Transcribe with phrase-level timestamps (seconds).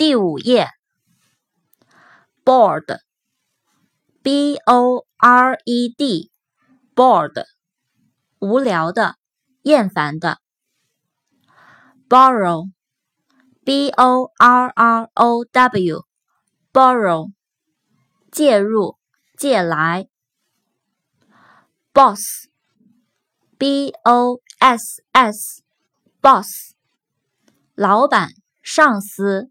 [0.00, 0.70] 第五页
[2.42, 2.96] ，bored，b
[4.64, 7.44] o r e d，bored，
[8.38, 9.16] 无聊的，
[9.60, 10.38] 厌烦的。
[12.08, 17.30] borrow，b o r r o w，borrow，
[18.32, 18.96] 借入，
[19.36, 20.08] 借来。
[21.92, 22.48] boss，b
[24.04, 26.72] o s s，boss，
[27.74, 28.30] 老板。
[28.62, 29.50] 上司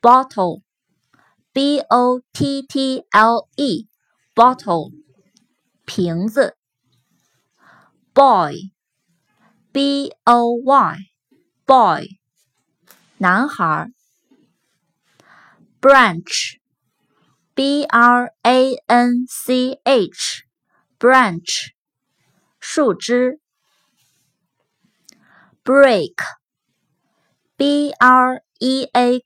[0.00, 4.92] ，bottle，b o t t l e，bottle，
[5.86, 6.56] 瓶子，
[8.12, 12.08] boy，b o y，boy，
[13.18, 13.92] 男孩，
[15.80, 21.72] branch，b r a n c h，branch，
[22.58, 23.38] 树枝，
[25.62, 29.20] break。b r e a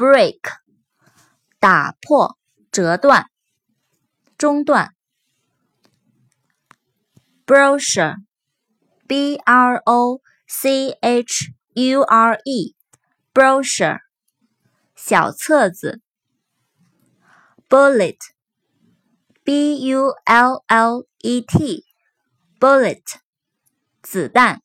[0.00, 0.40] break，
[1.58, 2.38] 打破、
[2.72, 3.26] 折断、
[4.38, 4.94] 中断。
[7.44, 13.98] brochure，b r o c h u r e，brochure，
[14.96, 16.00] 小册子。
[17.68, 19.52] bullet，b
[19.86, 23.02] u l l e t，bullet，
[24.00, 24.62] 子弹。